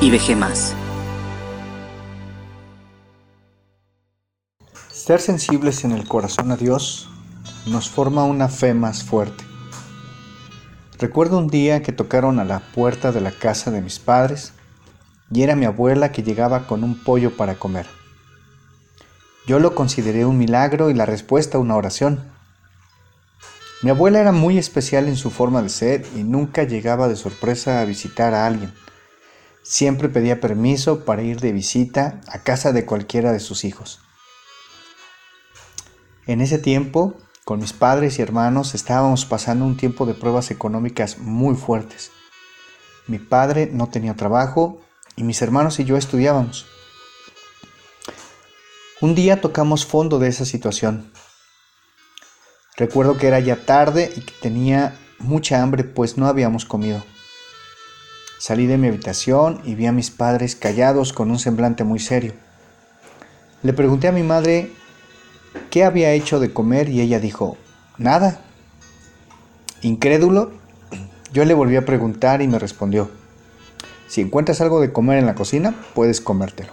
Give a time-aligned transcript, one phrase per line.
[0.00, 0.74] y dejé más.
[4.90, 7.08] Ser sensibles en el corazón a Dios
[7.66, 9.44] nos forma una fe más fuerte.
[10.98, 14.52] Recuerdo un día que tocaron a la puerta de la casa de mis padres
[15.30, 17.86] y era mi abuela que llegaba con un pollo para comer.
[19.46, 22.20] Yo lo consideré un milagro y la respuesta una oración.
[23.82, 27.80] Mi abuela era muy especial en su forma de ser y nunca llegaba de sorpresa
[27.80, 28.72] a visitar a alguien.
[29.62, 34.00] Siempre pedía permiso para ir de visita a casa de cualquiera de sus hijos.
[36.26, 37.14] En ese tiempo,
[37.44, 42.10] con mis padres y hermanos estábamos pasando un tiempo de pruebas económicas muy fuertes.
[43.06, 44.80] Mi padre no tenía trabajo
[45.16, 46.66] y mis hermanos y yo estudiábamos.
[49.00, 51.10] Un día tocamos fondo de esa situación
[52.80, 57.02] Recuerdo que era ya tarde y que tenía mucha hambre pues no habíamos comido.
[58.40, 62.32] Salí de mi habitación y vi a mis padres callados con un semblante muy serio.
[63.62, 64.72] Le pregunté a mi madre
[65.68, 67.58] qué había hecho de comer y ella dijo,
[67.98, 68.40] nada.
[69.82, 70.52] Incrédulo,
[71.34, 73.10] yo le volví a preguntar y me respondió,
[74.08, 76.72] si encuentras algo de comer en la cocina, puedes comértelo.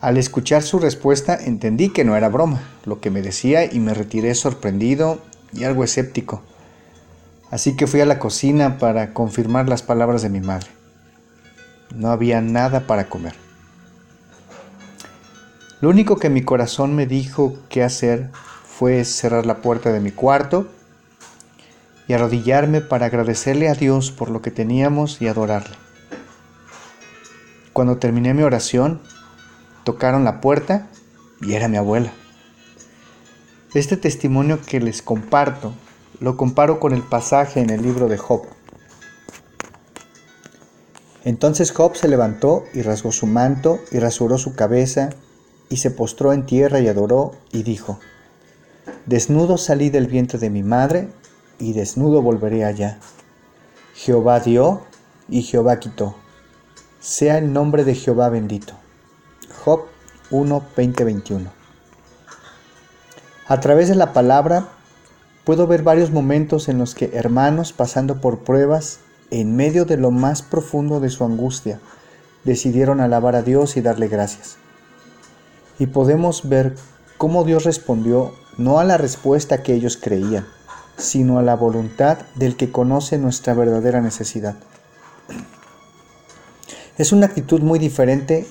[0.00, 3.94] Al escuchar su respuesta entendí que no era broma lo que me decía y me
[3.94, 5.20] retiré sorprendido
[5.52, 6.42] y algo escéptico.
[7.50, 10.68] Así que fui a la cocina para confirmar las palabras de mi madre.
[11.94, 13.34] No había nada para comer.
[15.80, 18.30] Lo único que mi corazón me dijo que hacer
[18.64, 20.68] fue cerrar la puerta de mi cuarto
[22.06, 25.76] y arrodillarme para agradecerle a Dios por lo que teníamos y adorarle.
[27.72, 29.00] Cuando terminé mi oración,
[29.84, 30.88] tocaron la puerta
[31.40, 32.12] y era mi abuela.
[33.74, 35.72] Este testimonio que les comparto
[36.20, 38.42] lo comparo con el pasaje en el libro de Job.
[41.24, 45.10] Entonces Job se levantó y rasgó su manto y rasuró su cabeza
[45.68, 47.98] y se postró en tierra y adoró y dijo,
[49.06, 51.08] Desnudo salí del vientre de mi madre
[51.58, 52.98] y desnudo volveré allá.
[53.94, 54.82] Jehová dio
[55.28, 56.16] y Jehová quitó.
[57.00, 58.74] Sea el nombre de Jehová bendito.
[59.64, 59.84] Job
[60.30, 61.50] 1, 20, 21.
[63.46, 64.68] A través de la palabra
[65.44, 70.10] puedo ver varios momentos en los que hermanos pasando por pruebas en medio de lo
[70.10, 71.80] más profundo de su angustia
[72.44, 74.56] decidieron alabar a Dios y darle gracias.
[75.78, 76.74] Y podemos ver
[77.16, 80.46] cómo Dios respondió no a la respuesta que ellos creían,
[80.96, 84.56] sino a la voluntad del que conoce nuestra verdadera necesidad.
[86.98, 88.46] Es una actitud muy diferente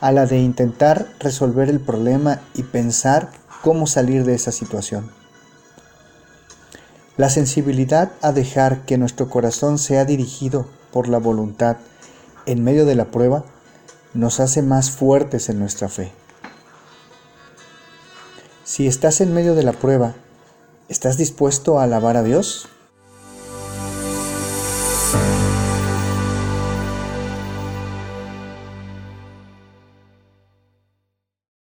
[0.00, 3.30] a la de intentar resolver el problema y pensar
[3.62, 5.17] cómo salir de esa situación.
[7.18, 11.78] La sensibilidad a dejar que nuestro corazón sea dirigido por la voluntad
[12.46, 13.44] en medio de la prueba
[14.14, 16.12] nos hace más fuertes en nuestra fe.
[18.62, 20.14] Si estás en medio de la prueba,
[20.88, 22.68] ¿estás dispuesto a alabar a Dios?